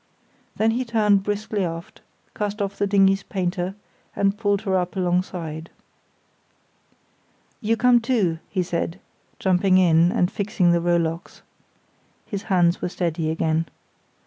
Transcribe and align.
Then 0.55 0.71
he 0.71 0.83
turned 0.83 1.21
briskly 1.21 1.63
aft, 1.63 2.01
cast 2.33 2.59
off 2.59 2.75
the 2.75 2.87
dinghy's 2.87 3.21
painter, 3.21 3.75
and 4.15 4.35
pulled 4.35 4.61
her 4.63 4.75
up 4.75 4.95
alongside. 4.95 5.69
"You 7.61 7.77
come 7.77 8.01
too," 8.01 8.39
he 8.49 8.63
said, 8.63 8.99
jumping 9.37 9.77
in, 9.77 10.11
and 10.11 10.31
fixing 10.31 10.71
the 10.71 10.81
rowlocks. 10.81 11.43
(His 12.25 12.41
hands 12.49 12.81
were 12.81 12.89
steady 12.89 13.29
again.) 13.29 13.67